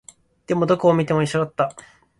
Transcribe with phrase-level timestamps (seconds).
[0.47, 1.75] でも、どこを見ても一緒だった